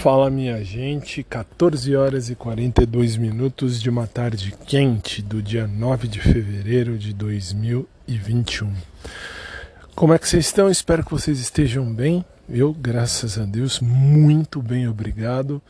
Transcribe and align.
Fala 0.00 0.30
minha 0.30 0.64
gente, 0.64 1.22
14 1.22 1.94
horas 1.94 2.30
e 2.30 2.34
42 2.34 3.18
minutos 3.18 3.82
de 3.82 3.90
uma 3.90 4.06
tarde 4.06 4.54
quente 4.64 5.20
do 5.20 5.42
dia 5.42 5.66
9 5.66 6.08
de 6.08 6.20
fevereiro 6.20 6.96
de 6.96 7.12
2021. 7.12 8.72
Como 9.94 10.14
é 10.14 10.18
que 10.18 10.26
vocês 10.26 10.46
estão? 10.46 10.70
Espero 10.70 11.04
que 11.04 11.10
vocês 11.10 11.38
estejam 11.38 11.84
bem. 11.92 12.24
Eu, 12.48 12.72
graças 12.72 13.38
a 13.38 13.44
Deus, 13.44 13.78
muito 13.78 14.62
bem, 14.62 14.88
obrigado. 14.88 15.60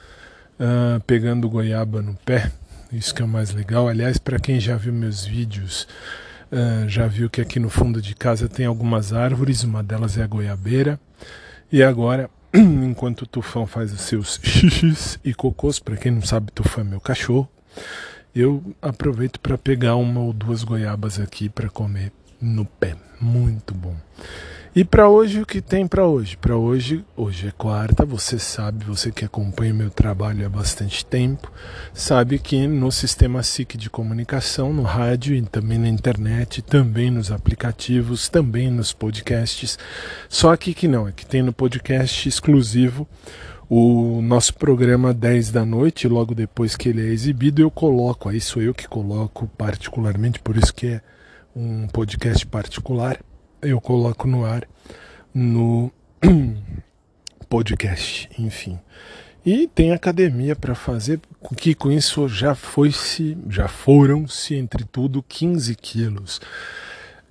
Uh, 0.60 1.00
pegando 1.08 1.50
goiaba 1.50 2.00
no 2.00 2.14
pé, 2.24 2.52
isso 2.92 3.12
que 3.12 3.22
é 3.22 3.24
o 3.24 3.28
mais 3.28 3.50
legal. 3.50 3.88
Aliás, 3.88 4.16
para 4.16 4.38
quem 4.38 4.60
já 4.60 4.76
viu 4.76 4.92
meus 4.92 5.24
vídeos, 5.24 5.88
uh, 6.52 6.88
já 6.88 7.08
viu 7.08 7.28
que 7.28 7.40
aqui 7.40 7.58
no 7.58 7.68
fundo 7.68 8.00
de 8.00 8.14
casa 8.14 8.48
tem 8.48 8.64
algumas 8.64 9.12
árvores, 9.12 9.64
uma 9.64 9.82
delas 9.82 10.16
é 10.16 10.22
a 10.22 10.26
goiabeira. 10.28 11.00
E 11.72 11.82
agora 11.82 12.30
enquanto 12.54 13.22
o 13.22 13.26
Tufão 13.26 13.66
faz 13.66 13.92
os 13.92 14.00
seus 14.00 14.40
xixis 14.44 15.18
e 15.24 15.32
cocôs, 15.32 15.78
para 15.78 15.96
quem 15.96 16.12
não 16.12 16.22
sabe, 16.22 16.52
Tufão 16.52 16.84
é 16.84 16.86
meu 16.86 17.00
cachorro, 17.00 17.48
eu 18.34 18.62
aproveito 18.80 19.40
para 19.40 19.58
pegar 19.58 19.96
uma 19.96 20.20
ou 20.20 20.32
duas 20.32 20.62
goiabas 20.62 21.18
aqui 21.18 21.48
para 21.48 21.68
comer 21.68 22.12
no 22.40 22.64
pé. 22.64 22.96
Muito 23.20 23.74
bom. 23.74 23.96
E 24.72 24.84
para 24.84 25.08
hoje, 25.08 25.40
o 25.40 25.46
que 25.46 25.60
tem 25.60 25.84
para 25.84 26.06
hoje? 26.06 26.36
Para 26.36 26.56
hoje, 26.56 27.04
hoje 27.16 27.48
é 27.48 27.50
quarta, 27.50 28.04
você 28.04 28.38
sabe, 28.38 28.84
você 28.84 29.10
que 29.10 29.24
acompanha 29.24 29.74
meu 29.74 29.90
trabalho 29.90 30.46
há 30.46 30.48
bastante 30.48 31.04
tempo, 31.04 31.50
sabe 31.92 32.38
que 32.38 32.68
no 32.68 32.92
sistema 32.92 33.42
SIC 33.42 33.76
de 33.76 33.90
comunicação, 33.90 34.72
no 34.72 34.84
rádio 34.84 35.34
e 35.34 35.42
também 35.42 35.76
na 35.76 35.88
internet, 35.88 36.62
também 36.62 37.10
nos 37.10 37.32
aplicativos, 37.32 38.28
também 38.28 38.70
nos 38.70 38.92
podcasts. 38.92 39.76
Só 40.28 40.52
aqui 40.52 40.72
que 40.72 40.86
não, 40.86 41.08
é 41.08 41.10
que 41.10 41.26
tem 41.26 41.42
no 41.42 41.52
podcast 41.52 42.28
exclusivo 42.28 43.08
o 43.68 44.22
nosso 44.22 44.54
programa 44.54 45.12
10 45.12 45.50
da 45.50 45.64
noite, 45.64 46.06
logo 46.06 46.32
depois 46.32 46.76
que 46.76 46.90
ele 46.90 47.04
é 47.04 47.10
exibido, 47.10 47.60
eu 47.60 47.72
coloco, 47.72 48.28
aí 48.28 48.40
sou 48.40 48.62
eu 48.62 48.72
que 48.72 48.86
coloco 48.86 49.48
particularmente, 49.58 50.38
por 50.38 50.56
isso 50.56 50.72
que 50.72 50.86
é 50.86 51.00
um 51.56 51.88
podcast 51.88 52.46
particular 52.46 53.18
eu 53.62 53.80
coloco 53.80 54.26
no 54.26 54.44
ar 54.44 54.66
no 55.34 55.92
podcast, 57.48 58.28
enfim. 58.38 58.78
E 59.44 59.66
tem 59.68 59.92
academia 59.92 60.54
para 60.54 60.74
fazer, 60.74 61.18
que 61.56 61.74
com 61.74 61.90
isso 61.90 62.28
já 62.28 62.54
foi-se, 62.54 63.38
já 63.48 63.68
foram-se 63.68 64.54
entre 64.54 64.84
tudo 64.84 65.22
15 65.22 65.74
quilos. 65.76 66.40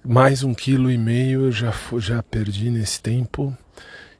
Mais 0.04 0.44
um 0.44 0.54
quilo 0.54 0.90
e 0.90 0.98
meio 0.98 1.46
eu 1.46 1.52
já, 1.52 1.74
já 1.98 2.24
perdi 2.24 2.70
nesse 2.70 3.02
tempo 3.02 3.56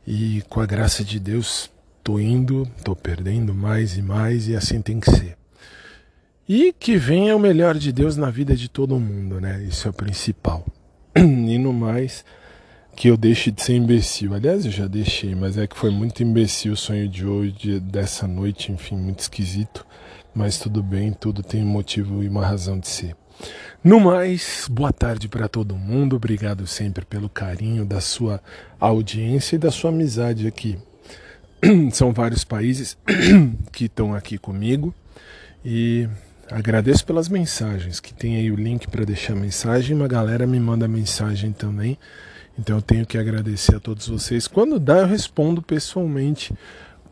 e 0.06 0.44
com 0.50 0.60
a 0.62 0.66
graça 0.66 1.04
de 1.04 1.20
Deus 1.20 1.72
tô 2.04 2.20
indo, 2.20 2.68
tô 2.84 2.96
perdendo 2.96 3.54
mais 3.54 3.98
e 3.98 4.02
mais 4.02 4.48
e 4.48 4.56
assim 4.56 4.82
tem 4.82 5.00
que 5.00 5.10
ser. 5.10 5.38
E 6.48 6.74
que 6.74 6.98
venha 6.98 7.36
o 7.36 7.40
melhor 7.40 7.78
de 7.78 7.92
Deus 7.92 8.18
na 8.18 8.30
vida 8.30 8.56
de 8.56 8.68
todo 8.68 9.00
mundo, 9.00 9.40
né? 9.40 9.64
Isso 9.64 9.88
é 9.88 9.92
o 9.92 9.94
principal. 9.94 10.66
E 11.20 11.58
no 11.58 11.74
mais 11.74 12.24
que 12.96 13.08
eu 13.08 13.16
deixe 13.16 13.52
de 13.52 13.62
ser 13.62 13.76
imbecil. 13.76 14.34
Aliás, 14.34 14.66
eu 14.66 14.72
já 14.72 14.88
deixei, 14.88 15.34
mas 15.34 15.58
é 15.58 15.66
que 15.66 15.78
foi 15.78 15.90
muito 15.90 16.22
imbecil 16.22 16.74
o 16.74 16.78
sonho 16.78 17.08
de 17.08 17.26
hoje, 17.26 17.80
dessa 17.80 18.28
noite, 18.28 18.72
enfim, 18.72 18.98
muito 18.98 19.20
esquisito. 19.20 19.86
Mas 20.34 20.60
tudo 20.60 20.84
bem, 20.84 21.14
tudo 21.14 21.42
tem 21.42 21.64
um 21.64 21.68
motivo 21.68 22.22
e 22.24 22.28
uma 22.28 22.46
razão 22.46 22.78
de 22.78 22.88
ser. 22.88 23.16
No 23.82 24.00
mais, 24.00 24.68
boa 24.70 24.92
tarde 24.92 25.30
para 25.30 25.48
todo 25.48 25.78
mundo. 25.78 26.18
Obrigado 26.18 26.68
sempre 26.68 27.06
pelo 27.06 27.30
carinho 27.30 27.86
da 27.86 28.02
sua 28.02 28.42
audiência 28.80 29.56
e 29.56 29.60
da 29.60 29.72
sua 29.72 29.92
amizade 29.92 30.46
aqui. 30.46 30.78
São 31.92 32.12
vários 32.12 32.44
países 32.44 32.98
que 33.72 33.86
estão 33.86 34.14
aqui 34.14 34.38
comigo 34.38 34.94
e 35.64 36.10
Agradeço 36.52 37.06
pelas 37.06 37.30
mensagens, 37.30 38.00
que 38.00 38.12
tem 38.12 38.38
aí 38.38 38.52
o 38.52 38.56
link 38.56 38.88
para 38.88 39.06
deixar 39.06 39.36
mensagem. 39.36 39.96
Uma 39.96 40.08
galera 40.08 40.48
me 40.48 40.60
manda 40.60 40.88
mensagem 40.88 41.52
também. 41.52 41.96
Então 42.58 42.78
eu 42.78 42.82
tenho 42.82 43.06
que 43.06 43.20
agradecer 43.20 43.76
a 43.76 43.80
todos 43.80 44.08
vocês. 44.08 44.48
Quando 44.48 44.80
dá, 44.80 44.98
eu 44.98 45.06
respondo 45.06 45.62
pessoalmente 45.62 46.52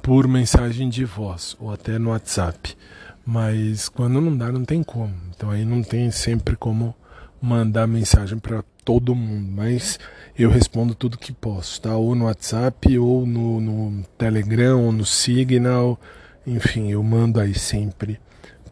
por 0.02 0.28
mensagem 0.28 0.90
de 0.90 1.06
voz 1.06 1.56
ou 1.60 1.72
até 1.72 2.00
no 2.00 2.10
WhatsApp. 2.10 2.76
Mas 3.24 3.88
quando 3.88 4.20
não 4.20 4.36
dá, 4.36 4.52
não 4.52 4.66
tem 4.66 4.82
como. 4.82 5.14
Então 5.36 5.52
aí 5.52 5.64
não 5.64 5.84
tem 5.84 6.10
sempre 6.10 6.56
como 6.56 6.96
mandar 7.40 7.86
mensagem 7.86 8.40
para 8.40 8.64
todo 8.84 9.14
mundo. 9.14 9.52
Mas 9.52 10.00
eu 10.36 10.50
respondo 10.50 10.96
tudo 10.96 11.16
que 11.16 11.32
posso, 11.32 11.80
tá? 11.80 11.96
Ou 11.96 12.16
no 12.16 12.26
WhatsApp, 12.26 12.98
ou 12.98 13.24
no, 13.28 13.62
no 13.62 14.04
Telegram, 14.18 14.84
ou 14.84 14.92
no 14.92 15.06
Signal. 15.06 16.00
Enfim, 16.46 16.90
eu 16.90 17.04
mando 17.04 17.40
aí 17.40 17.54
sempre 17.54 18.20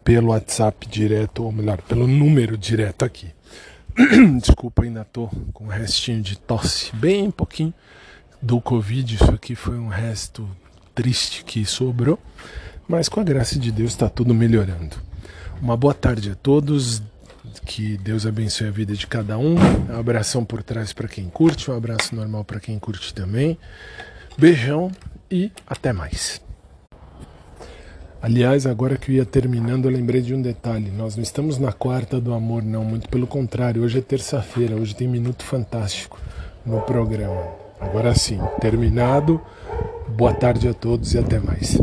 pelo 0.06 0.28
WhatsApp 0.28 0.86
direto, 0.86 1.42
ou 1.42 1.50
melhor, 1.50 1.82
pelo 1.82 2.06
número 2.06 2.56
direto 2.56 3.04
aqui. 3.04 3.26
Desculpa, 4.40 4.84
ainda 4.84 5.04
tô 5.04 5.26
com 5.52 5.64
um 5.64 5.68
restinho 5.68 6.22
de 6.22 6.38
tosse, 6.38 6.94
bem 6.94 7.28
pouquinho 7.28 7.74
do 8.40 8.60
Covid. 8.60 9.16
Isso 9.16 9.32
aqui 9.32 9.56
foi 9.56 9.76
um 9.76 9.88
resto 9.88 10.48
triste 10.94 11.44
que 11.44 11.66
sobrou, 11.66 12.20
mas 12.86 13.08
com 13.08 13.18
a 13.18 13.24
graça 13.24 13.58
de 13.58 13.72
Deus 13.72 13.90
está 13.90 14.08
tudo 14.08 14.32
melhorando. 14.32 14.94
Uma 15.60 15.76
boa 15.76 15.92
tarde 15.92 16.30
a 16.30 16.34
todos, 16.36 17.02
que 17.64 17.98
Deus 17.98 18.26
abençoe 18.26 18.68
a 18.68 18.70
vida 18.70 18.94
de 18.94 19.08
cada 19.08 19.36
um. 19.36 19.56
Um 19.56 19.98
abração 19.98 20.44
por 20.44 20.62
trás 20.62 20.92
para 20.92 21.08
quem 21.08 21.28
curte, 21.28 21.68
um 21.68 21.76
abraço 21.76 22.14
normal 22.14 22.44
para 22.44 22.60
quem 22.60 22.78
curte 22.78 23.12
também. 23.12 23.58
Beijão 24.38 24.92
e 25.28 25.50
até 25.66 25.92
mais. 25.92 26.45
Aliás, 28.20 28.66
agora 28.66 28.96
que 28.96 29.12
eu 29.12 29.16
ia 29.16 29.24
terminando, 29.24 29.84
eu 29.84 29.90
lembrei 29.90 30.20
de 30.20 30.34
um 30.34 30.40
detalhe. 30.40 30.90
Nós 30.90 31.16
não 31.16 31.22
estamos 31.22 31.58
na 31.58 31.72
quarta 31.72 32.20
do 32.20 32.32
amor, 32.32 32.62
não. 32.62 32.84
Muito 32.84 33.08
pelo 33.08 33.26
contrário. 33.26 33.82
Hoje 33.82 33.98
é 33.98 34.02
terça-feira. 34.02 34.74
Hoje 34.74 34.96
tem 34.96 35.06
Minuto 35.06 35.44
Fantástico 35.44 36.18
no 36.64 36.80
programa. 36.80 37.42
Agora 37.80 38.14
sim, 38.14 38.40
terminado. 38.60 39.40
Boa 40.08 40.32
tarde 40.32 40.66
a 40.66 40.74
todos 40.74 41.14
e 41.14 41.18
até 41.18 41.38
mais. 41.38 41.78